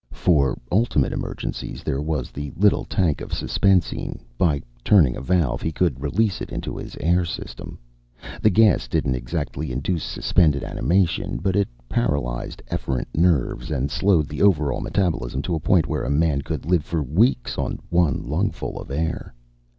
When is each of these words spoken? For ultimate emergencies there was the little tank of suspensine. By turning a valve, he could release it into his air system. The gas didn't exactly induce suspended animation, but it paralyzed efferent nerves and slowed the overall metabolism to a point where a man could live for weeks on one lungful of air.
For 0.17 0.57
ultimate 0.71 1.13
emergencies 1.13 1.83
there 1.83 2.01
was 2.01 2.31
the 2.31 2.51
little 2.57 2.85
tank 2.85 3.21
of 3.21 3.29
suspensine. 3.31 4.17
By 4.35 4.63
turning 4.83 5.15
a 5.15 5.21
valve, 5.21 5.61
he 5.61 5.71
could 5.71 6.01
release 6.01 6.41
it 6.41 6.49
into 6.49 6.75
his 6.75 6.95
air 6.99 7.23
system. 7.23 7.77
The 8.41 8.49
gas 8.49 8.87
didn't 8.87 9.13
exactly 9.13 9.71
induce 9.71 10.03
suspended 10.03 10.63
animation, 10.63 11.37
but 11.37 11.55
it 11.55 11.67
paralyzed 11.87 12.63
efferent 12.71 13.09
nerves 13.13 13.69
and 13.69 13.91
slowed 13.91 14.27
the 14.27 14.41
overall 14.41 14.81
metabolism 14.81 15.43
to 15.43 15.53
a 15.53 15.59
point 15.59 15.85
where 15.85 16.03
a 16.03 16.09
man 16.09 16.41
could 16.41 16.65
live 16.65 16.83
for 16.83 17.03
weeks 17.03 17.59
on 17.59 17.77
one 17.91 18.23
lungful 18.23 18.81
of 18.81 18.89
air. 18.89 19.35